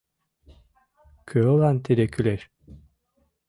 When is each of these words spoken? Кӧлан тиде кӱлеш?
Кӧлан 1.29 1.77
тиде 1.85 2.05
кӱлеш? 2.13 2.41